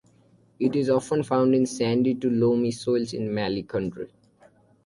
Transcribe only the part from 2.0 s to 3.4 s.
to loamy soils in